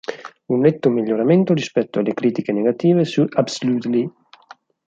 Un 0.47 0.59
netto 0.61 0.89
miglioramento 0.89 1.53
rispetto 1.53 1.99
alle 1.99 2.15
critiche 2.15 2.51
negative 2.51 3.05
su 3.05 3.23
"Absolutely". 3.29 4.09